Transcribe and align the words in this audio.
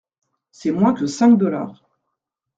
C’est 0.49 0.71
moins 0.71 0.95
que 0.95 1.05
cinq 1.05 1.35
dollars. 1.37 1.87